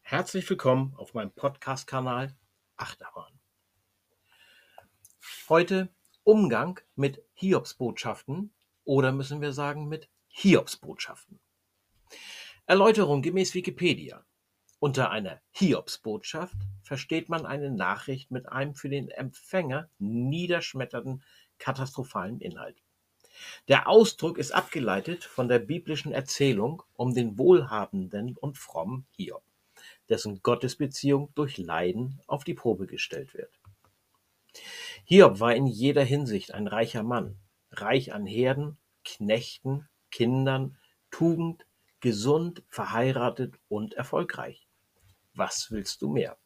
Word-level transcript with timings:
Herzlich 0.00 0.48
willkommen 0.48 0.94
auf 0.96 1.12
meinem 1.12 1.30
Podcast-Kanal 1.30 2.34
Achterbahn. 2.78 3.38
Heute 5.50 5.90
Umgang 6.24 6.80
mit 6.96 7.22
Hiobsbotschaften 7.34 8.54
oder 8.84 9.12
müssen 9.12 9.42
wir 9.42 9.52
sagen 9.52 9.88
mit 9.88 10.08
Hiobsbotschaften. 10.28 11.38
Erläuterung 12.64 13.20
gemäß 13.20 13.52
Wikipedia. 13.52 14.24
Unter 14.78 15.10
einer 15.10 15.42
Hiobsbotschaft 15.50 16.56
versteht 16.82 17.28
man 17.28 17.44
eine 17.44 17.70
Nachricht 17.70 18.30
mit 18.30 18.48
einem 18.48 18.74
für 18.74 18.88
den 18.88 19.10
Empfänger 19.10 19.90
niederschmetternden 19.98 21.22
katastrophalen 21.58 22.40
Inhalt. 22.40 22.82
Der 23.68 23.88
Ausdruck 23.88 24.38
ist 24.38 24.52
abgeleitet 24.52 25.24
von 25.24 25.48
der 25.48 25.58
biblischen 25.58 26.12
Erzählung 26.12 26.82
um 26.94 27.14
den 27.14 27.38
wohlhabenden 27.38 28.36
und 28.36 28.58
frommen 28.58 29.06
Hiob, 29.16 29.42
dessen 30.08 30.42
Gottesbeziehung 30.42 31.30
durch 31.34 31.58
Leiden 31.58 32.20
auf 32.26 32.44
die 32.44 32.54
Probe 32.54 32.86
gestellt 32.86 33.34
wird. 33.34 33.52
Hiob 35.04 35.40
war 35.40 35.54
in 35.54 35.66
jeder 35.66 36.04
Hinsicht 36.04 36.52
ein 36.52 36.66
reicher 36.66 37.02
Mann, 37.02 37.38
reich 37.70 38.12
an 38.12 38.26
Herden, 38.26 38.78
Knechten, 39.04 39.88
Kindern, 40.10 40.76
Tugend, 41.10 41.66
gesund, 42.00 42.62
verheiratet 42.68 43.54
und 43.68 43.94
erfolgreich. 43.94 44.66
Was 45.34 45.70
willst 45.70 46.02
du 46.02 46.10
mehr? 46.10 46.36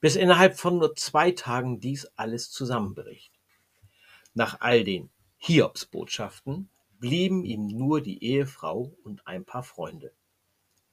Bis 0.00 0.16
innerhalb 0.16 0.58
von 0.58 0.78
nur 0.78 0.94
zwei 0.94 1.30
Tagen 1.30 1.80
dies 1.80 2.06
alles 2.16 2.50
zusammenbricht. 2.50 3.32
Nach 4.34 4.60
all 4.60 4.84
den 4.84 5.10
Hiobsbotschaften 5.46 6.70
blieben 6.98 7.44
ihm 7.44 7.66
nur 7.66 8.00
die 8.00 8.24
Ehefrau 8.24 8.96
und 9.04 9.26
ein 9.26 9.44
paar 9.44 9.62
Freunde. 9.62 10.14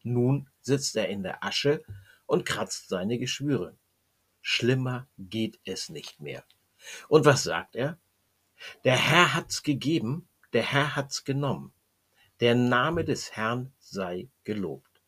Nun 0.04 0.50
sitzt 0.60 0.98
er 0.98 1.08
in 1.08 1.24
der 1.24 1.42
Asche 1.42 1.86
und 2.26 2.46
kratzt 2.46 2.90
seine 2.90 3.18
Geschwüre. 3.18 3.78
Schlimmer 4.42 5.08
geht 5.18 5.62
es 5.64 5.88
nicht 5.88 6.20
mehr. 6.20 6.44
Und 7.08 7.24
was 7.24 7.44
sagt 7.44 7.78
er? 7.78 7.98
Der 8.84 8.98
Herr 8.98 9.36
hat's 9.36 9.64
gegeben, 9.64 10.28
der 10.52 10.64
Herr 10.64 10.98
hat's 10.98 11.24
genommen. 11.24 11.72
Der 12.42 12.54
Name 12.54 13.06
des 13.06 13.32
Herrn 13.32 13.72
sei 13.80 14.28
gelobt. 14.44 15.02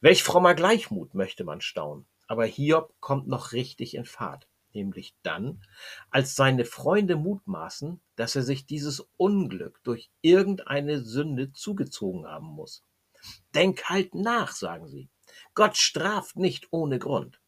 Welch 0.00 0.22
frommer 0.22 0.54
Gleichmut, 0.54 1.12
möchte 1.12 1.44
man 1.44 1.60
staunen. 1.60 2.06
Aber 2.26 2.46
Hiob 2.46 2.94
kommt 3.00 3.28
noch 3.28 3.52
richtig 3.52 3.94
in 3.94 4.06
Fahrt, 4.06 4.48
nämlich 4.74 5.14
dann, 5.22 5.62
als 6.10 6.34
seine 6.34 6.64
Freunde 6.64 7.16
mutmaßen, 7.16 8.00
dass 8.16 8.36
er 8.36 8.42
sich 8.42 8.66
dieses 8.66 9.00
Unglück 9.16 9.80
durch 9.82 10.10
irgendeine 10.20 11.00
Sünde 11.00 11.52
zugezogen 11.52 12.26
haben 12.26 12.46
muss. 12.46 12.84
Denk 13.54 13.84
halt 13.84 14.14
nach, 14.14 14.52
sagen 14.52 14.88
sie. 14.88 15.08
Gott 15.54 15.76
straft 15.76 16.36
nicht 16.36 16.68
ohne 16.70 16.98
Grund. 16.98 17.40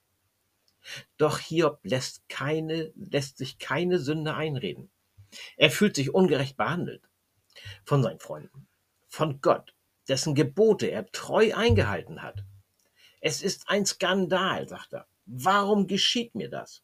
Doch 1.16 1.38
Hiob 1.38 1.78
lässt, 1.84 2.28
keine, 2.28 2.92
lässt 2.96 3.38
sich 3.38 3.58
keine 3.58 3.98
Sünde 3.98 4.34
einreden. 4.34 4.90
Er 5.56 5.70
fühlt 5.70 5.96
sich 5.96 6.12
ungerecht 6.12 6.56
behandelt 6.56 7.08
von 7.84 8.02
seinen 8.02 8.20
Freunden, 8.20 8.66
von 9.08 9.40
Gott 9.40 9.74
dessen 10.08 10.34
Gebote 10.34 10.88
er 10.88 11.10
treu 11.12 11.54
eingehalten 11.54 12.22
hat. 12.22 12.44
Es 13.20 13.42
ist 13.42 13.68
ein 13.68 13.86
Skandal, 13.86 14.68
sagt 14.68 14.92
er. 14.92 15.06
Warum 15.26 15.86
geschieht 15.86 16.34
mir 16.34 16.50
das? 16.50 16.82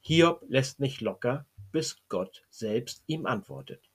Hiob 0.00 0.44
lässt 0.48 0.80
nicht 0.80 1.00
locker, 1.00 1.46
bis 1.72 1.96
Gott 2.08 2.42
selbst 2.50 3.02
ihm 3.06 3.26
antwortet. 3.26 3.88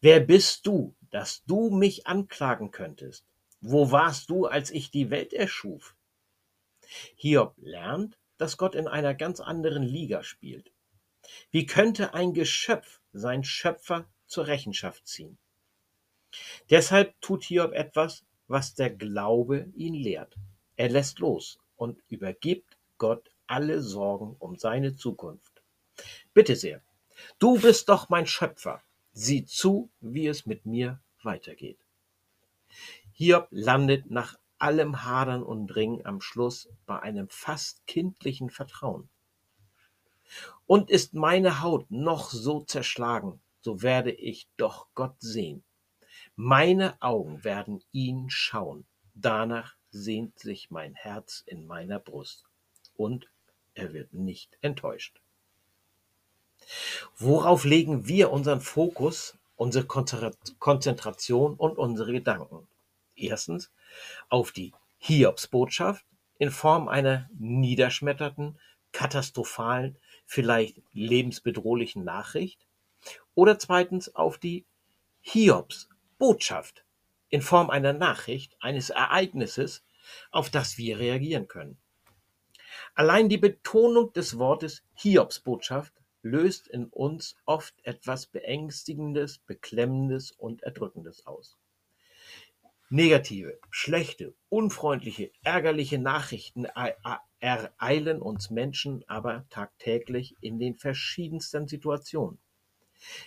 Wer 0.00 0.20
bist 0.20 0.66
du, 0.66 0.94
dass 1.10 1.44
du 1.44 1.70
mich 1.70 2.06
anklagen 2.06 2.70
könntest? 2.70 3.24
Wo 3.60 3.90
warst 3.90 4.30
du, 4.30 4.46
als 4.46 4.70
ich 4.70 4.90
die 4.90 5.10
Welt 5.10 5.32
erschuf? 5.32 5.96
Hiob 7.16 7.54
lernt, 7.58 8.18
dass 8.38 8.56
Gott 8.56 8.74
in 8.74 8.86
einer 8.88 9.14
ganz 9.14 9.40
anderen 9.40 9.82
Liga 9.82 10.22
spielt. 10.22 10.70
Wie 11.50 11.66
könnte 11.66 12.14
ein 12.14 12.32
Geschöpf 12.32 13.00
sein 13.12 13.44
Schöpfer 13.44 14.06
zur 14.26 14.46
Rechenschaft 14.46 15.06
ziehen? 15.06 15.38
Deshalb 16.70 17.20
tut 17.20 17.44
Hiob 17.44 17.72
etwas, 17.72 18.24
was 18.46 18.74
der 18.74 18.90
Glaube 18.90 19.70
ihn 19.74 19.94
lehrt. 19.94 20.36
Er 20.76 20.88
lässt 20.88 21.18
los 21.18 21.58
und 21.76 22.00
übergibt 22.08 22.76
Gott 22.96 23.30
alle 23.48 23.82
Sorgen 23.82 24.36
um 24.38 24.56
seine 24.56 24.94
Zukunft. 24.94 25.62
Bitte 26.32 26.56
sehr, 26.56 26.80
du 27.38 27.58
bist 27.60 27.88
doch 27.88 28.08
mein 28.08 28.26
Schöpfer. 28.26 28.82
Sieh 29.12 29.44
zu, 29.44 29.90
wie 30.00 30.28
es 30.28 30.46
mit 30.46 30.64
mir 30.64 31.00
weitergeht. 31.22 31.78
Hiob 33.12 33.48
landet 33.50 34.10
nach 34.10 34.38
allem 34.58 35.04
Hadern 35.04 35.42
und 35.42 35.74
Ringen 35.74 36.06
am 36.06 36.20
Schluss 36.20 36.68
bei 36.86 37.00
einem 37.00 37.28
fast 37.28 37.84
kindlichen 37.86 38.50
Vertrauen. 38.50 39.08
Und 40.66 40.90
ist 40.90 41.14
meine 41.14 41.62
Haut 41.62 41.90
noch 41.90 42.30
so 42.30 42.60
zerschlagen, 42.60 43.40
so 43.60 43.82
werde 43.82 44.12
ich 44.12 44.48
doch 44.56 44.86
Gott 44.94 45.16
sehen 45.18 45.64
meine 46.40 47.02
Augen 47.02 47.42
werden 47.42 47.82
ihn 47.90 48.30
schauen. 48.30 48.86
Danach 49.14 49.74
sehnt 49.90 50.38
sich 50.38 50.70
mein 50.70 50.94
Herz 50.94 51.42
in 51.46 51.66
meiner 51.66 51.98
Brust. 51.98 52.44
Und 52.94 53.28
er 53.78 53.92
wird 53.92 54.12
nicht 54.12 54.58
enttäuscht. 54.60 55.20
Worauf 57.16 57.64
legen 57.64 58.08
wir 58.08 58.30
unseren 58.30 58.60
Fokus, 58.60 59.38
unsere 59.56 59.86
Konzentration 59.86 61.54
und 61.54 61.78
unsere 61.78 62.12
Gedanken? 62.12 62.66
Erstens 63.14 63.70
auf 64.28 64.52
die 64.52 64.72
Hiobsbotschaft 64.98 66.04
in 66.38 66.50
Form 66.50 66.88
einer 66.88 67.30
niederschmetterten, 67.38 68.58
katastrophalen, 68.92 69.96
vielleicht 70.26 70.82
lebensbedrohlichen 70.92 72.04
Nachricht 72.04 72.60
oder 73.34 73.58
zweitens 73.58 74.14
auf 74.14 74.38
die 74.38 74.64
Hiobs 75.20 75.88
Botschaft 76.18 76.84
in 77.28 77.42
Form 77.42 77.70
einer 77.70 77.92
Nachricht, 77.92 78.56
eines 78.60 78.90
Ereignisses, 78.90 79.84
auf 80.30 80.50
das 80.50 80.78
wir 80.78 80.98
reagieren 80.98 81.46
können. 81.46 81.78
Allein 82.98 83.28
die 83.28 83.38
Betonung 83.38 84.12
des 84.12 84.40
Wortes 84.40 84.82
Hiobsbotschaft 84.94 85.92
löst 86.22 86.66
in 86.66 86.86
uns 86.86 87.36
oft 87.44 87.72
etwas 87.84 88.26
Beängstigendes, 88.26 89.38
Beklemmendes 89.38 90.32
und 90.32 90.64
Erdrückendes 90.64 91.24
aus. 91.24 91.56
Negative, 92.90 93.56
schlechte, 93.70 94.34
unfreundliche, 94.48 95.30
ärgerliche 95.44 96.00
Nachrichten 96.00 96.66
ereilen 97.38 98.20
uns 98.20 98.50
Menschen 98.50 99.04
aber 99.06 99.46
tagtäglich 99.48 100.34
in 100.40 100.58
den 100.58 100.74
verschiedensten 100.74 101.68
Situationen. 101.68 102.40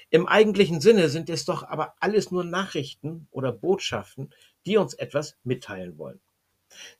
Im 0.10 0.28
eigentlichen 0.28 0.81
Sinne 0.81 1.08
sind 1.08 1.30
es 1.30 1.46
doch 1.46 1.64
aber 1.64 1.96
alles 2.02 2.30
nur 2.30 2.44
Nachrichten 2.44 3.30
oder 3.31 3.54
Botschaften, 3.54 4.34
die 4.66 4.76
uns 4.76 4.96
etwas 4.96 5.38
mitteilen 5.46 5.98
wollen. 5.98 6.20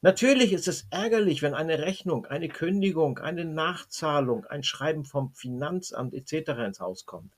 Natürlich 0.02 0.54
ist 0.54 0.68
es 0.68 0.88
ärgerlich, 0.90 1.42
wenn 1.42 1.54
eine 1.54 1.80
Rechnung, 1.80 2.26
eine 2.26 2.50
Kündigung, 2.50 3.20
eine 3.20 3.46
Nachzahlung, 3.46 4.46
ein 4.46 4.64
Schreiben 4.64 5.06
vom 5.06 5.32
Finanzamt 5.32 6.14
etc. 6.14 6.50
ins 6.66 6.80
Haus 6.80 7.06
kommt. 7.06 7.34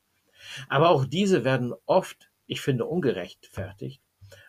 Aber 0.70 0.90
auch 0.90 1.06
diese 1.06 1.44
werden 1.44 1.74
oft, 1.86 2.30
ich 2.48 2.62
finde 2.62 2.86
ungerechtfertigt, 2.86 4.02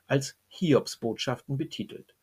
als 0.06 0.36
Hiobsbotschaften 0.48 1.56
betitelt. 1.56 2.14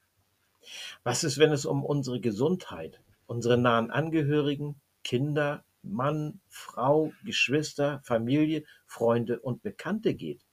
Was 1.03 1.23
ist, 1.23 1.37
wenn 1.37 1.51
es 1.51 1.65
um 1.65 1.83
unsere 1.83 2.19
Gesundheit, 2.19 3.01
unsere 3.25 3.57
nahen 3.57 3.91
Angehörigen, 3.91 4.79
Kinder, 5.03 5.63
Mann, 5.83 6.41
Frau, 6.47 7.11
Geschwister, 7.23 8.01
Familie, 8.03 8.63
Freunde 8.85 9.39
und 9.39 9.63
Bekannte 9.63 10.13
geht? 10.13 10.45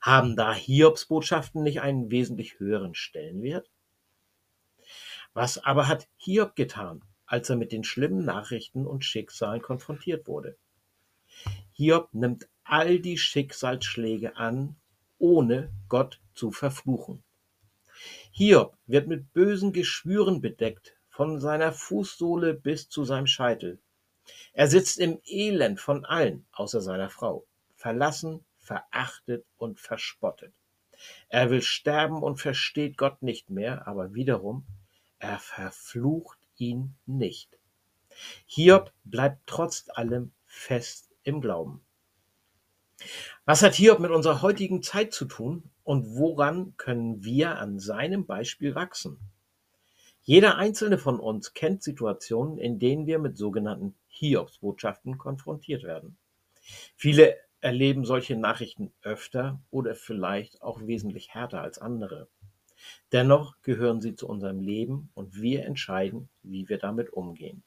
Haben 0.00 0.36
da 0.36 0.52
Hiobsbotschaften 0.52 1.62
nicht 1.62 1.80
einen 1.80 2.10
wesentlich 2.10 2.58
höheren 2.58 2.94
Stellenwert? 2.94 3.70
Was 5.32 5.58
aber 5.58 5.86
hat 5.86 6.08
Hiob 6.16 6.56
getan, 6.56 7.04
als 7.26 7.50
er 7.50 7.56
mit 7.56 7.70
den 7.72 7.84
schlimmen 7.84 8.24
Nachrichten 8.24 8.86
und 8.86 9.04
Schicksalen 9.04 9.62
konfrontiert 9.62 10.26
wurde? 10.26 10.56
Hiob 11.72 12.12
nimmt 12.12 12.48
all 12.64 12.98
die 12.98 13.16
Schicksalsschläge 13.16 14.36
an, 14.36 14.76
ohne 15.18 15.70
Gott 15.88 16.20
zu 16.34 16.50
verfluchen. 16.50 17.22
Hiob 18.32 18.76
wird 18.86 19.06
mit 19.06 19.32
bösen 19.32 19.72
Geschwüren 19.72 20.40
bedeckt, 20.40 20.96
von 21.10 21.38
seiner 21.38 21.72
Fußsohle 21.72 22.54
bis 22.54 22.88
zu 22.88 23.04
seinem 23.04 23.26
Scheitel. 23.26 23.78
Er 24.52 24.68
sitzt 24.68 24.98
im 24.98 25.20
Elend 25.24 25.80
von 25.80 26.04
allen, 26.04 26.46
außer 26.52 26.80
seiner 26.80 27.10
Frau, 27.10 27.46
verlassen, 27.74 28.44
verachtet 28.58 29.44
und 29.58 29.80
verspottet. 29.80 30.52
Er 31.28 31.50
will 31.50 31.62
sterben 31.62 32.22
und 32.22 32.36
versteht 32.36 32.96
Gott 32.96 33.22
nicht 33.22 33.50
mehr, 33.50 33.86
aber 33.86 34.14
wiederum, 34.14 34.66
er 35.20 35.38
verflucht 35.38 36.38
ihn 36.56 36.94
nicht. 37.06 37.58
Hiob 38.46 38.92
bleibt 39.04 39.46
trotz 39.46 39.84
allem 39.94 40.32
fest 40.46 41.10
im 41.22 41.40
Glauben. 41.40 41.80
Was 43.44 43.62
hat 43.62 43.74
Hiob 43.74 44.00
mit 44.00 44.10
unserer 44.10 44.42
heutigen 44.42 44.82
Zeit 44.82 45.12
zu 45.12 45.24
tun 45.24 45.62
und 45.84 46.16
woran 46.16 46.76
können 46.76 47.24
wir 47.24 47.58
an 47.58 47.78
seinem 47.78 48.26
Beispiel 48.26 48.74
wachsen? 48.74 49.18
Jeder 50.22 50.56
einzelne 50.56 50.98
von 50.98 51.18
uns 51.18 51.54
kennt 51.54 51.82
Situationen, 51.82 52.58
in 52.58 52.78
denen 52.78 53.06
wir 53.06 53.18
mit 53.18 53.38
sogenannten 53.38 53.94
Hiobsbotschaften 54.08 55.16
konfrontiert 55.16 55.82
werden. 55.82 56.18
Viele 56.96 57.36
erleben 57.60 58.04
solche 58.04 58.36
Nachrichten 58.36 58.92
öfter 59.02 59.60
oder 59.70 59.94
vielleicht 59.94 60.62
auch 60.62 60.86
wesentlich 60.86 61.34
härter 61.34 61.62
als 61.62 61.78
andere. 61.78 62.28
Dennoch 63.12 63.60
gehören 63.62 64.00
sie 64.00 64.14
zu 64.14 64.28
unserem 64.28 64.60
Leben 64.60 65.10
und 65.14 65.40
wir 65.40 65.64
entscheiden, 65.64 66.28
wie 66.42 66.68
wir 66.68 66.78
damit 66.78 67.12
umgehen. 67.12 67.62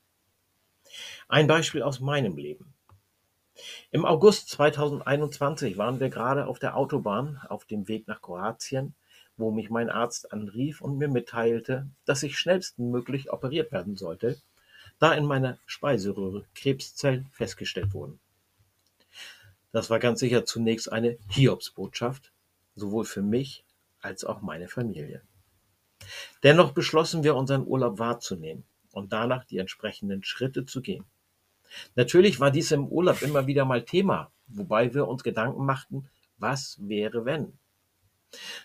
Ein 1.27 1.48
Beispiel 1.48 1.81
aus 1.81 2.00
meinem 2.00 2.38
Leben. 2.38 2.74
Im 3.92 4.06
August 4.06 4.50
2021 4.50 5.77
waren 5.77 6.00
wir 6.00 6.10
gerade 6.10 6.48
auf 6.48 6.60
der 6.60 6.75
Autobahn 6.75 7.39
auf 7.50 7.65
dem 7.65 7.88
Weg 7.88 8.07
nach 8.07 8.21
Kroatien, 8.21 8.95
wo 9.38 9.51
mich 9.51 9.69
mein 9.69 9.89
Arzt 9.89 10.31
anrief 10.31 10.81
und 10.81 10.98
mir 10.98 11.07
mitteilte, 11.07 11.88
dass 12.06 12.24
ich 12.24 12.38
schnellstmöglich 12.38 13.31
operiert 13.31 13.71
werden 13.71 13.95
sollte, 13.95 14.39
da 15.00 15.13
in 15.13 15.25
meiner 15.25 15.57
Speiseröhre 15.66 16.45
Krebszellen 16.56 17.27
festgestellt 17.31 17.94
wurden. 17.94 18.19
Das 19.71 19.89
war 19.89 20.00
ganz 20.00 20.19
sicher 20.19 20.45
zunächst 20.45 20.92
eine 20.92 21.18
Hiobsbotschaft, 21.30 22.31
sowohl 22.75 23.06
für 23.06 23.24
mich 23.24 23.62
als 24.03 24.23
auch 24.23 24.41
meine 24.41 24.67
Familie. 24.67 25.21
Dennoch 26.44 26.71
beschlossen 26.73 27.23
wir, 27.23 27.35
unseren 27.35 27.65
Urlaub 27.65 28.00
wahrzunehmen 28.00 28.65
und 28.91 29.13
danach 29.13 29.45
die 29.45 29.57
entsprechenden 29.57 30.23
Schritte 30.23 30.65
zu 30.65 30.81
gehen. 30.81 31.05
Natürlich 31.95 32.39
war 32.39 32.51
dies 32.51 32.71
im 32.71 32.88
Urlaub 32.88 33.21
immer 33.21 33.47
wieder 33.47 33.65
mal 33.65 33.83
Thema, 33.83 34.31
wobei 34.47 34.94
wir 34.94 35.07
uns 35.07 35.23
Gedanken 35.23 35.65
machten, 35.65 36.09
was 36.38 36.77
wäre 36.81 37.25
wenn? 37.25 37.57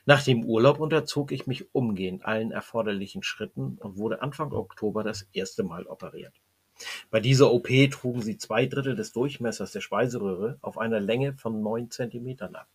Nach 0.07 0.23
dem 0.23 0.45
Urlaub 0.45 0.81
unterzog 0.81 1.31
ich 1.31 1.47
mich 1.47 1.75
umgehend 1.75 2.25
allen 2.25 2.53
erforderlichen 2.53 3.23
Schritten 3.23 3.79
und 3.79 3.99
wurde 3.99 4.23
Anfang 4.23 4.53
Oktober 4.53 5.05
das 5.05 5.29
erste 5.33 5.63
Mal 5.63 5.87
operiert. 5.87 6.35
Bei 7.11 7.21
dieser 7.21 7.53
OP 7.53 7.69
trugen 7.91 8.23
sie 8.23 8.39
zwei 8.39 8.67
Drittel 8.67 8.95
des 8.95 9.13
Durchmessers 9.13 9.73
der 9.73 9.81
Speiseröhre 9.81 10.59
auf 10.63 10.79
einer 10.79 11.01
Länge 11.01 11.35
von 11.35 11.61
neun 11.61 11.91
Zentimetern 11.91 12.55
ab. 12.55 12.69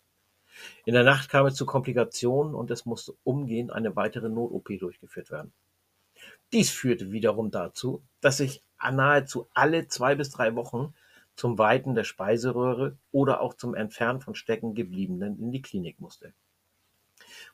In 0.86 0.94
der 0.94 1.04
Nacht 1.04 1.30
kam 1.30 1.46
es 1.46 1.56
zu 1.56 1.66
Komplikationen 1.66 2.56
und 2.56 2.72
es 2.72 2.86
musste 2.86 3.14
umgehend 3.24 3.72
eine 3.72 3.96
weitere 3.96 4.30
Not-OP 4.30 4.80
durchgeführt 4.80 5.32
werden. 5.32 5.54
Dies 6.52 6.70
führte 6.70 7.12
wiederum 7.12 7.52
dazu, 7.52 8.04
dass 8.22 8.40
ich 8.40 8.62
nahezu 8.80 9.48
alle 9.54 9.88
zwei 9.88 10.16
bis 10.16 10.30
drei 10.30 10.56
Wochen 10.56 10.94
zum 11.36 11.58
Weiten 11.58 11.96
der 11.96 12.04
Speiseröhre 12.04 12.98
oder 13.12 13.42
auch 13.42 13.56
zum 13.56 13.74
Entfernen 13.76 14.22
von 14.22 14.36
Steckengebliebenen 14.36 15.40
in 15.40 15.52
die 15.52 15.62
Klinik 15.62 16.00
musste. 16.00 16.34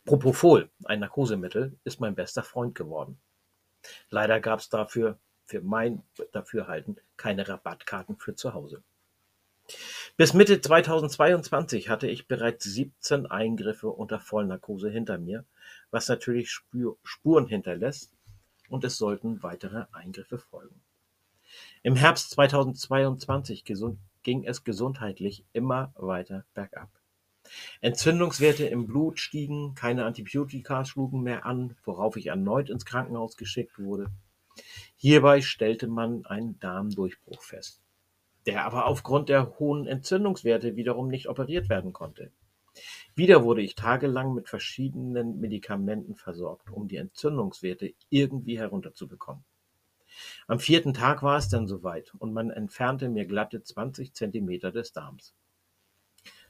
Propofol, 0.05 0.69
ein 0.85 0.99
Narkosemittel, 0.99 1.77
ist 1.83 1.99
mein 1.99 2.15
bester 2.15 2.43
Freund 2.43 2.75
geworden. 2.75 3.19
Leider 4.09 4.39
gab 4.41 4.59
es 4.59 4.69
dafür, 4.69 5.17
für 5.45 5.61
mein 5.61 6.03
Dafürhalten, 6.31 6.99
keine 7.17 7.47
Rabattkarten 7.47 8.17
für 8.17 8.35
zu 8.35 8.53
Hause. 8.53 8.83
Bis 10.17 10.33
Mitte 10.33 10.59
2022 10.61 11.89
hatte 11.89 12.07
ich 12.07 12.27
bereits 12.27 12.65
17 12.65 13.25
Eingriffe 13.25 13.89
unter 13.89 14.19
Vollnarkose 14.19 14.89
hinter 14.89 15.17
mir, 15.17 15.45
was 15.91 16.07
natürlich 16.07 16.51
Spuren 16.51 17.47
hinterlässt 17.47 18.11
und 18.69 18.83
es 18.83 18.97
sollten 18.97 19.43
weitere 19.43 19.85
Eingriffe 19.91 20.37
folgen. 20.37 20.81
Im 21.83 21.95
Herbst 21.95 22.31
2022 22.31 23.63
ging 24.23 24.43
es 24.43 24.63
gesundheitlich 24.63 25.45
immer 25.53 25.93
weiter 25.95 26.45
bergab. 26.53 26.89
Entzündungswerte 27.81 28.65
im 28.65 28.85
Blut 28.85 29.19
stiegen, 29.19 29.73
keine 29.73 30.05
Antibiotika 30.05 30.85
schlugen 30.85 31.21
mehr 31.21 31.45
an, 31.45 31.75
worauf 31.83 32.17
ich 32.17 32.27
erneut 32.27 32.69
ins 32.69 32.85
Krankenhaus 32.85 33.37
geschickt 33.37 33.79
wurde. 33.79 34.11
Hierbei 34.97 35.41
stellte 35.41 35.87
man 35.87 36.25
einen 36.25 36.59
Darmdurchbruch 36.59 37.41
fest 37.41 37.81
der 38.49 38.65
aber 38.65 38.87
aufgrund 38.87 39.29
der 39.29 39.59
hohen 39.59 39.85
Entzündungswerte 39.85 40.75
wiederum 40.75 41.07
nicht 41.07 41.29
operiert 41.29 41.69
werden 41.69 41.93
konnte. 41.93 42.31
Wieder 43.13 43.43
wurde 43.43 43.61
ich 43.61 43.75
tagelang 43.75 44.33
mit 44.33 44.49
verschiedenen 44.49 45.39
Medikamenten 45.39 46.15
versorgt, 46.15 46.71
um 46.71 46.87
die 46.87 46.95
Entzündungswerte 46.95 47.93
irgendwie 48.09 48.57
herunterzubekommen. 48.57 49.43
Am 50.47 50.59
vierten 50.59 50.95
Tag 50.95 51.21
war 51.21 51.37
es 51.37 51.47
dann 51.49 51.67
soweit 51.67 52.11
und 52.17 52.33
man 52.33 52.49
entfernte 52.49 53.07
mir 53.07 53.27
glatte 53.27 53.61
20 53.61 54.15
Zentimeter 54.15 54.71
des 54.71 54.93
Darms. 54.93 55.35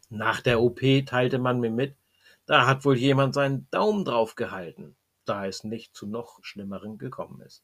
Nach 0.09 0.39
der 0.39 0.61
OP 0.61 0.79
teilte 1.05 1.37
man 1.37 1.59
mir 1.59 1.69
mit, 1.69 1.97
da 2.45 2.65
hat 2.65 2.85
wohl 2.85 2.95
jemand 2.95 3.33
seinen 3.33 3.67
Daumen 3.71 4.05
drauf 4.05 4.35
gehalten, 4.35 4.95
da 5.25 5.45
es 5.45 5.65
nicht 5.65 5.97
zu 5.97 6.07
noch 6.07 6.41
Schlimmeren 6.45 6.97
gekommen 6.97 7.41
ist. 7.41 7.61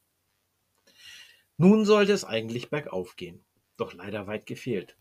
Nun 1.56 1.86
sollte 1.86 2.12
es 2.12 2.26
eigentlich 2.26 2.70
bergauf 2.70 3.16
gehen 3.16 3.46
doch 3.78 3.94
leider 3.94 4.28
weit 4.28 4.46
gefehlt. 4.46 4.96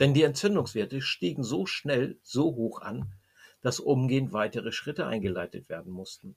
Denn 0.00 0.14
die 0.14 0.22
Entzündungswerte 0.22 1.00
stiegen 1.02 1.42
so 1.42 1.66
schnell 1.66 2.18
so 2.22 2.54
hoch 2.54 2.80
an, 2.80 3.12
dass 3.60 3.80
umgehend 3.80 4.32
weitere 4.32 4.72
Schritte 4.72 5.06
eingeleitet 5.06 5.68
werden 5.68 5.92
mussten. 5.92 6.36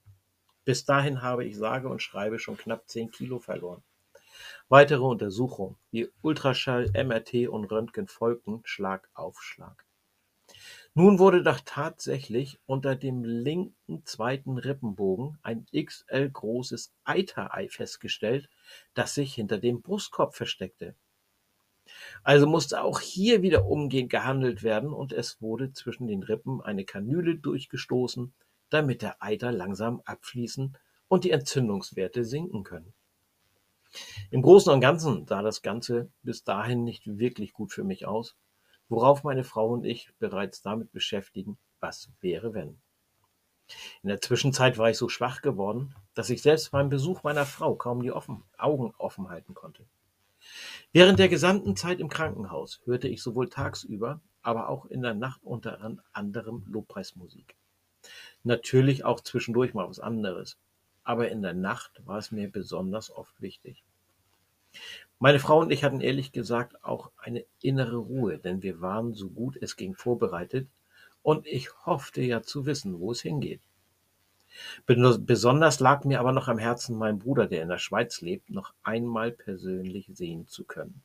Bis 0.65 0.85
dahin 0.85 1.21
habe 1.21 1.45
ich 1.45 1.57
sage 1.57 1.89
und 1.89 2.01
schreibe 2.01 2.39
schon 2.39 2.57
knapp 2.57 2.89
10 2.89 3.11
Kilo 3.11 3.39
verloren. 3.39 3.83
Weitere 4.69 5.03
Untersuchungen 5.03 5.75
wie 5.91 6.09
Ultraschall, 6.21 6.91
MRT 6.91 7.47
und 7.47 7.65
Röntgen 7.65 8.07
folgten 8.07 8.61
Schlag 8.63 9.09
auf 9.13 9.41
Schlag. 9.41 9.85
Nun 10.93 11.19
wurde 11.19 11.43
doch 11.43 11.61
tatsächlich 11.63 12.59
unter 12.65 12.95
dem 12.95 13.23
linken 13.23 14.05
zweiten 14.05 14.57
Rippenbogen 14.57 15.37
ein 15.41 15.65
XL 15.73 16.29
großes 16.29 16.93
Eiterei 17.05 17.69
festgestellt, 17.69 18.49
das 18.93 19.15
sich 19.15 19.33
hinter 19.33 19.57
dem 19.57 19.81
Brustkorb 19.81 20.35
versteckte. 20.35 20.95
Also 22.23 22.47
musste 22.47 22.83
auch 22.83 22.99
hier 22.99 23.41
wieder 23.41 23.65
umgehend 23.65 24.09
gehandelt 24.09 24.63
werden 24.63 24.93
und 24.93 25.13
es 25.13 25.41
wurde 25.41 25.73
zwischen 25.73 26.07
den 26.07 26.23
Rippen 26.23 26.61
eine 26.61 26.85
Kanüle 26.85 27.35
durchgestoßen, 27.35 28.33
damit 28.69 29.01
der 29.01 29.21
Eiter 29.21 29.51
langsam 29.51 30.01
abfließen 30.05 30.77
und 31.07 31.23
die 31.23 31.31
Entzündungswerte 31.31 32.23
sinken 32.23 32.63
können. 32.63 32.93
Im 34.29 34.41
Großen 34.41 34.71
und 34.71 34.79
Ganzen 34.79 35.27
sah 35.27 35.41
das 35.41 35.61
Ganze 35.61 36.09
bis 36.23 36.43
dahin 36.43 36.83
nicht 36.83 37.17
wirklich 37.17 37.53
gut 37.53 37.73
für 37.73 37.83
mich 37.83 38.05
aus, 38.05 38.35
worauf 38.87 39.23
meine 39.23 39.43
Frau 39.43 39.69
und 39.69 39.83
ich 39.83 40.13
bereits 40.19 40.61
damit 40.61 40.91
beschäftigen, 40.91 41.57
was 41.79 42.09
wäre 42.21 42.53
wenn. 42.53 42.79
In 44.03 44.09
der 44.09 44.21
Zwischenzeit 44.21 44.77
war 44.77 44.89
ich 44.89 44.97
so 44.97 45.09
schwach 45.09 45.41
geworden, 45.41 45.95
dass 46.13 46.29
ich 46.29 46.41
selbst 46.41 46.71
beim 46.71 46.89
Besuch 46.89 47.23
meiner 47.23 47.45
Frau 47.45 47.75
kaum 47.75 48.01
die 48.01 48.11
offen, 48.11 48.43
Augen 48.57 48.93
offen 48.97 49.29
halten 49.29 49.53
konnte. 49.53 49.85
Während 50.93 51.19
der 51.19 51.29
gesamten 51.29 51.77
Zeit 51.77 52.01
im 52.01 52.09
Krankenhaus 52.09 52.81
hörte 52.83 53.07
ich 53.07 53.23
sowohl 53.23 53.49
tagsüber, 53.49 54.19
aber 54.41 54.67
auch 54.67 54.85
in 54.87 55.01
der 55.01 55.13
Nacht 55.13 55.39
unter 55.41 55.79
anderem 56.11 56.65
Lobpreismusik. 56.67 57.55
Natürlich 58.43 59.05
auch 59.05 59.21
zwischendurch 59.21 59.73
mal 59.73 59.87
was 59.87 60.01
anderes, 60.01 60.57
aber 61.05 61.29
in 61.29 61.41
der 61.41 61.53
Nacht 61.53 62.05
war 62.05 62.17
es 62.17 62.31
mir 62.31 62.51
besonders 62.51 63.09
oft 63.09 63.41
wichtig. 63.41 63.85
Meine 65.17 65.39
Frau 65.39 65.59
und 65.59 65.71
ich 65.71 65.85
hatten 65.85 66.01
ehrlich 66.01 66.33
gesagt 66.33 66.83
auch 66.83 67.11
eine 67.15 67.45
innere 67.61 67.97
Ruhe, 67.97 68.37
denn 68.37 68.61
wir 68.61 68.81
waren 68.81 69.13
so 69.13 69.29
gut 69.29 69.57
es 69.61 69.77
ging 69.77 69.95
vorbereitet 69.95 70.67
und 71.23 71.47
ich 71.47 71.69
hoffte 71.85 72.21
ja 72.21 72.41
zu 72.41 72.65
wissen, 72.65 72.99
wo 72.99 73.11
es 73.11 73.21
hingeht. 73.21 73.61
Besonders 74.85 75.79
lag 75.79 76.03
mir 76.03 76.19
aber 76.19 76.31
noch 76.31 76.47
am 76.47 76.57
Herzen, 76.57 76.97
meinen 76.97 77.19
Bruder, 77.19 77.47
der 77.47 77.61
in 77.61 77.69
der 77.69 77.77
Schweiz 77.77 78.21
lebt, 78.21 78.49
noch 78.49 78.73
einmal 78.83 79.31
persönlich 79.31 80.09
sehen 80.13 80.47
zu 80.47 80.63
können. 80.63 81.01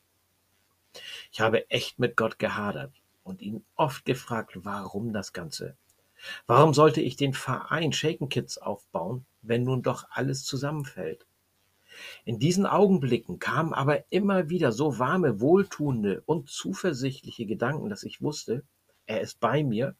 Ich 1.31 1.39
habe 1.39 1.69
echt 1.69 1.99
mit 1.99 2.17
Gott 2.17 2.39
gehadert 2.39 2.93
und 3.23 3.41
ihn 3.41 3.63
oft 3.75 4.05
gefragt, 4.05 4.53
warum 4.63 5.13
das 5.13 5.33
Ganze? 5.33 5.75
Warum 6.47 6.73
sollte 6.73 7.01
ich 7.01 7.15
den 7.15 7.33
Verein 7.33 7.93
Shaken 7.93 8.29
Kids 8.29 8.57
aufbauen, 8.57 9.25
wenn 9.41 9.63
nun 9.63 9.83
doch 9.83 10.05
alles 10.09 10.43
zusammenfällt? 10.43 11.25
In 12.25 12.39
diesen 12.39 12.65
Augenblicken 12.65 13.39
kamen 13.39 13.73
aber 13.73 14.03
immer 14.11 14.49
wieder 14.49 14.71
so 14.71 14.99
warme, 14.99 15.39
wohltuende 15.39 16.21
und 16.25 16.49
zuversichtliche 16.49 17.45
Gedanken, 17.45 17.89
dass 17.89 18.03
ich 18.03 18.21
wusste, 18.21 18.63
er 19.05 19.21
ist 19.21 19.39
bei 19.39 19.63
mir 19.63 19.95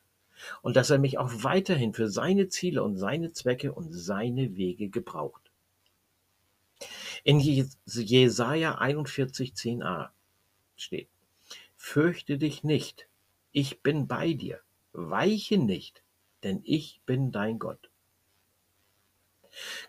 und 0.62 0.76
dass 0.76 0.90
er 0.90 0.98
mich 0.98 1.18
auch 1.18 1.32
weiterhin 1.44 1.94
für 1.94 2.10
seine 2.10 2.48
Ziele 2.48 2.84
und 2.84 2.98
seine 2.98 3.32
Zwecke 3.32 3.72
und 3.74 3.92
seine 3.92 4.56
Wege 4.56 4.90
gebraucht. 4.90 5.52
In 7.24 7.40
Jesaja 7.40 8.80
41,10a 8.80 10.10
steht: 10.76 11.10
Fürchte 11.76 12.38
dich 12.38 12.64
nicht, 12.64 13.08
ich 13.52 13.82
bin 13.82 14.08
bei 14.08 14.34
dir, 14.34 14.62
weiche 14.94 15.58
nicht, 15.58 16.04
denn 16.44 16.62
ich 16.64 17.02
bin 17.06 17.32
dein 17.32 17.60
Gott. 17.60 17.90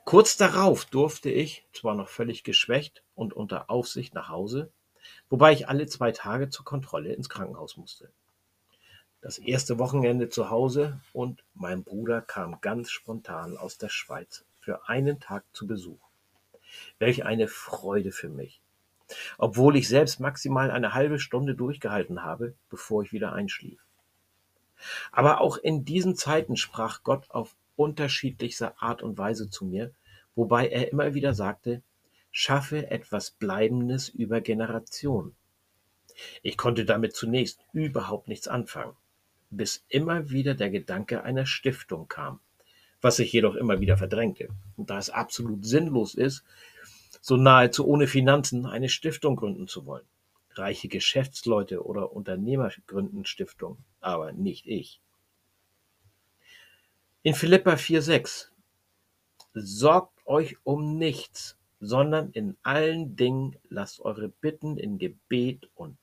Kurz 0.05 0.37
darauf 0.37 0.87
durfte 0.87 1.31
ich, 1.31 1.67
zwar 1.73 1.95
noch 1.95 2.09
völlig 2.09 2.43
geschwächt 2.43 3.02
und 3.14 3.35
unter 3.35 3.69
Aufsicht 3.71 4.14
nach 4.14 4.28
Hause, 4.28 4.73
wobei 5.28 5.52
ich 5.52 5.69
alle 5.69 5.87
zwei 5.87 6.12
Tage 6.12 6.49
zur 6.49 6.64
Kontrolle 6.64 7.12
ins 7.12 7.28
Krankenhaus 7.28 7.76
musste. 7.76 8.11
Das 9.21 9.39
erste 9.39 9.81
Wochenende 9.81 10.29
zu 10.29 10.49
Hause 10.49 11.01
und 11.13 11.43
mein 11.55 11.83
Bruder 11.83 12.21
kam 12.21 12.61
ganz 12.61 12.91
spontan 12.91 13.57
aus 13.57 13.77
der 13.77 13.89
Schweiz 13.89 14.45
für 14.61 14.89
einen 14.89 15.19
Tag 15.19 15.45
zu 15.53 15.67
Besuch. 15.67 15.99
Welch 17.01 17.25
eine 17.25 17.49
Freude 17.49 18.13
für 18.13 18.29
mich. 18.29 18.61
Obwohl 19.37 19.77
ich 19.77 19.89
selbst 19.89 20.21
maximal 20.21 20.71
eine 20.71 20.95
halbe 20.95 21.19
Stunde 21.19 21.57
durchgehalten 21.57 22.23
habe, 22.23 22.55
bevor 22.71 23.03
ich 23.03 23.13
wieder 23.13 23.33
einschlief. 23.33 23.81
Aber 25.11 25.41
auch 25.41 25.57
in 25.57 25.85
diesen 25.85 26.15
Zeiten 26.15 26.57
sprach 26.57 27.03
Gott 27.03 27.29
auf 27.31 27.57
unterschiedlichste 27.75 28.81
Art 28.81 29.03
und 29.03 29.19
Weise 29.19 29.51
zu 29.51 29.65
mir, 29.65 29.93
wobei 30.37 30.69
er 30.69 30.93
immer 30.93 31.15
wieder 31.15 31.35
sagte, 31.35 31.83
schaffe 32.31 32.89
etwas 32.91 33.33
Bleibendes 33.33 34.09
über 34.09 34.41
Generationen. 34.41 35.35
Ich 36.43 36.57
konnte 36.57 36.85
damit 36.85 37.17
zunächst 37.17 37.61
überhaupt 37.73 38.29
nichts 38.29 38.47
anfangen, 38.47 38.97
bis 39.50 39.85
immer 39.88 40.31
wieder 40.31 40.55
der 40.55 40.71
Gedanke 40.71 41.23
einer 41.23 41.47
Stiftung 41.47 42.09
kam, 42.09 42.40
was 43.00 43.19
ich 43.19 43.33
jedoch 43.33 43.55
immer 43.55 43.81
wieder 43.81 43.97
verdrängte. 43.97 44.49
Und 44.76 44.90
da 44.90 44.99
es 44.99 45.11
absolut 45.11 45.64
sinnlos 45.67 46.14
ist, 46.14 46.45
so 47.21 47.37
nahezu 47.37 47.87
ohne 47.87 48.07
Finanzen 48.07 48.67
eine 48.67 48.88
Stiftung 48.88 49.37
gründen 49.37 49.69
zu 49.69 49.85
wollen. 49.85 50.07
Reiche 50.52 50.88
Geschäftsleute 50.88 51.85
oder 51.85 52.12
Unternehmer 52.12 52.71
gründen 52.87 53.25
Stiftungen, 53.25 53.85
aber 54.00 54.33
nicht 54.33 54.67
ich. 54.67 55.00
In 57.23 57.35
Philippa 57.35 57.75
4,6 57.75 58.49
Sorgt 59.52 60.26
euch 60.26 60.57
um 60.64 60.97
nichts, 60.97 61.59
sondern 61.81 62.31
in 62.31 62.57
allen 62.62 63.17
Dingen 63.17 63.57
lasst 63.69 64.00
eure 64.00 64.28
Bitten 64.28 64.78
in 64.78 64.99
Gebet 64.99 65.69
und 65.75 65.98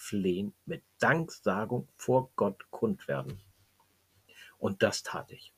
Flehen 0.00 0.54
mit 0.64 0.82
Danksagung 0.98 1.86
vor 1.94 2.30
Gott 2.34 2.70
kund 2.70 3.06
werden. 3.06 3.38
Und 4.58 4.82
das 4.82 5.02
tat 5.02 5.30
ich. 5.30 5.52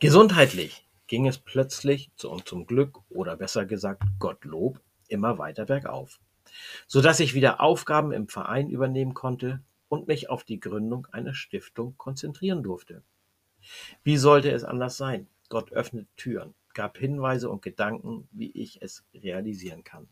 Gesundheitlich 0.00 0.88
ging 1.06 1.28
es 1.28 1.38
plötzlich 1.38 2.10
und 2.24 2.48
zum 2.48 2.66
Glück 2.66 2.98
oder 3.08 3.36
besser 3.36 3.66
gesagt 3.66 4.02
Gottlob 4.18 4.80
immer 5.06 5.38
weiter 5.38 5.66
bergauf, 5.66 6.18
so 6.88 7.00
dass 7.00 7.20
ich 7.20 7.34
wieder 7.34 7.60
Aufgaben 7.60 8.10
im 8.10 8.26
Verein 8.26 8.68
übernehmen 8.68 9.14
konnte 9.14 9.62
und 9.88 10.08
mich 10.08 10.28
auf 10.28 10.42
die 10.42 10.58
Gründung 10.58 11.06
einer 11.12 11.34
Stiftung 11.34 11.96
konzentrieren 11.96 12.64
durfte. 12.64 13.04
Wie 14.02 14.16
sollte 14.16 14.50
es 14.50 14.64
anders 14.64 14.96
sein? 14.96 15.28
Gott 15.48 15.70
öffnet 15.70 16.08
Türen, 16.16 16.52
gab 16.74 16.98
Hinweise 16.98 17.48
und 17.48 17.62
Gedanken, 17.62 18.28
wie 18.32 18.50
ich 18.50 18.82
es 18.82 19.04
realisieren 19.14 19.84
kann. 19.84 20.08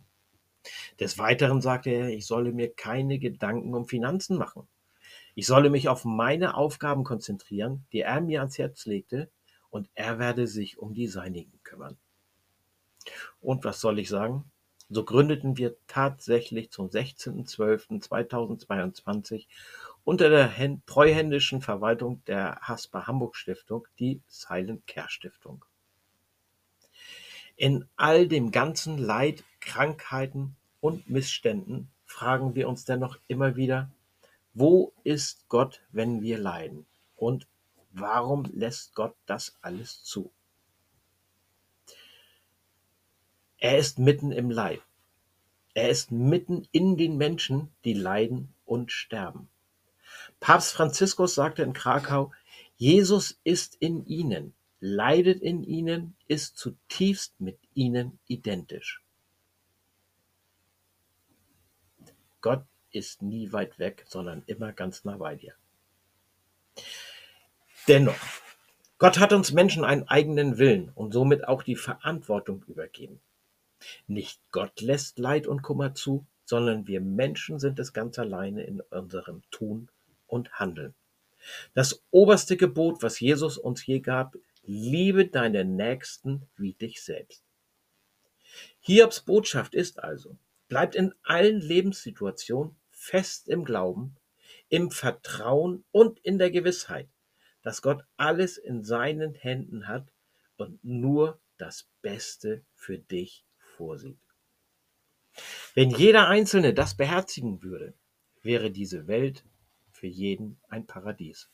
Des 0.99 1.19
Weiteren 1.19 1.61
sagte 1.61 1.90
er, 1.90 2.09
ich 2.09 2.26
solle 2.26 2.52
mir 2.52 2.73
keine 2.73 3.19
Gedanken 3.19 3.75
um 3.75 3.87
Finanzen 3.87 4.37
machen. 4.37 4.69
Ich 5.35 5.47
solle 5.47 5.71
mich 5.71 5.88
auf 5.88 6.05
meine 6.05 6.55
Aufgaben 6.55 7.05
konzentrieren, 7.05 7.87
die 7.93 8.00
er 8.00 8.21
mir 8.21 8.40
ans 8.40 8.59
Herz 8.59 8.87
legte, 8.87 9.31
und 9.71 9.88
er 9.95 10.19
werde 10.19 10.47
sich 10.47 10.79
um 10.79 10.95
die 10.95 11.07
Seinigen 11.07 11.61
kümmern. 11.62 11.97
Und 13.40 13.64
was 13.64 13.81
soll 13.81 13.99
ich 13.99 14.09
sagen? 14.09 14.45
So 14.88 15.05
gründeten 15.05 15.57
wir 15.57 15.76
tatsächlich 15.87 16.73
zum 16.73 16.88
16.12.2022 16.88 19.47
unter 20.02 20.29
der 20.29 20.52
treuhändischen 20.87 21.62
Verwaltung 21.62 22.25
der 22.25 22.57
Hasper 22.61 23.07
Hamburg 23.07 23.37
Stiftung 23.37 23.87
die 24.00 24.21
Silent 24.26 24.88
Care 24.88 25.09
Stiftung. 25.09 25.64
In 27.61 27.87
all 27.97 28.26
dem 28.26 28.52
ganzen 28.52 28.97
Leid, 28.97 29.45
Krankheiten 29.61 30.57
und 30.81 31.11
Missständen 31.11 31.90
fragen 32.07 32.55
wir 32.55 32.67
uns 32.67 32.87
dennoch 32.87 33.19
immer 33.29 33.55
wieder, 33.55 33.90
wo 34.55 34.95
ist 35.05 35.47
Gott, 35.50 35.83
wenn 35.93 36.23
wir 36.23 36.38
leiden? 36.38 36.87
Und 37.17 37.47
warum 37.90 38.47
lässt 38.47 38.95
Gott 38.95 39.14
das 39.26 39.59
alles 39.61 40.02
zu? 40.02 40.33
Er 43.59 43.76
ist 43.76 43.99
mitten 43.99 44.33
im 44.33 44.50
Leid. 44.50 44.81
Er 45.75 45.90
ist 45.90 46.11
mitten 46.11 46.67
in 46.73 46.97
den 46.97 47.19
Menschen, 47.19 47.71
die 47.85 47.93
leiden 47.93 48.55
und 48.64 48.90
sterben. 48.90 49.50
Papst 50.40 50.73
Franziskus 50.73 51.35
sagte 51.35 51.62
in 51.62 51.75
Krakau, 51.75 52.33
Jesus 52.79 53.38
ist 53.45 53.76
in 53.81 54.07
ihnen, 54.07 54.55
leidet 54.80 55.42
in 55.42 55.62
ihnen, 55.62 56.16
ist 56.26 56.56
zutiefst 56.56 57.40
mit 57.40 57.58
ihnen 57.75 58.18
identisch. 58.26 59.02
Gott 62.40 62.64
ist 62.90 63.22
nie 63.22 63.52
weit 63.52 63.78
weg, 63.78 64.04
sondern 64.08 64.42
immer 64.46 64.72
ganz 64.72 65.04
nah 65.04 65.16
bei 65.16 65.37
dir. 65.37 65.54
Dennoch, 67.87 68.16
Gott 68.99 69.18
hat 69.18 69.32
uns 69.32 69.52
Menschen 69.52 69.84
einen 69.84 70.08
eigenen 70.08 70.58
Willen 70.58 70.90
und 70.94 71.12
somit 71.12 71.46
auch 71.46 71.62
die 71.62 71.76
Verantwortung 71.76 72.64
übergeben. 72.66 73.20
Nicht 74.06 74.40
Gott 74.52 74.80
lässt 74.80 75.18
Leid 75.18 75.46
und 75.46 75.62
Kummer 75.62 75.94
zu, 75.94 76.26
sondern 76.44 76.87
wir 76.87 77.00
Menschen 77.00 77.58
sind 77.58 77.78
es 77.78 77.92
ganz 77.92 78.18
alleine 78.18 78.64
in 78.64 78.80
unserem 78.80 79.42
Tun 79.50 79.88
und 80.26 80.52
Handeln. 80.52 80.94
Das 81.75 82.02
oberste 82.10 82.56
Gebot, 82.56 83.02
was 83.02 83.20
Jesus 83.20 83.56
uns 83.56 83.87
je 83.87 84.00
gab, 84.00 84.37
liebe 84.62 85.26
deinen 85.26 85.76
Nächsten 85.76 86.49
wie 86.57 86.75
dich 86.75 87.02
selbst. 87.02 87.43
Hiobs 88.81 89.21
Botschaft 89.21 89.75
ist 89.75 90.02
also, 90.02 90.37
bleibt 90.69 90.95
in 90.95 91.14
allen 91.23 91.61
Lebenssituationen 91.61 92.76
fest 92.90 93.49
im 93.49 93.64
Glauben, 93.64 94.17
im 94.69 94.90
Vertrauen 94.90 95.85
und 95.90 96.19
in 96.21 96.38
der 96.38 96.50
Gewissheit, 96.50 97.09
dass 97.62 97.83
Gott 97.83 98.05
alles 98.17 98.59
in 98.59 98.85
seinen 98.85 99.35
Händen 99.35 99.88
hat 99.88 100.12
und 100.57 100.83
nur 100.85 101.40
das 101.57 101.88
Beste 102.02 102.64
für 102.75 102.99
dich 102.99 103.45
vorsieht. 103.76 104.19
Wenn 105.75 105.90
jeder 105.90 106.29
Einzelne 106.29 106.75
das 106.75 106.97
beherzigen 106.97 107.62
würde, 107.62 107.95
wäre 108.43 108.71
diese 108.71 109.07
Welt 109.07 109.45
für 109.93 110.07
jeden 110.07 110.59
ein 110.69 110.87
Paradies. 110.87 111.50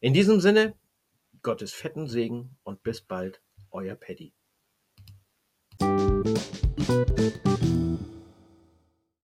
In 0.00 0.14
diesem 0.14 0.40
Sinne, 0.40 0.74
Gottes 1.42 1.72
fetten 1.72 2.06
Segen 2.06 2.56
und 2.64 2.82
bis 2.82 3.00
bald, 3.00 3.40
euer 3.70 3.94
Paddy. 3.94 4.34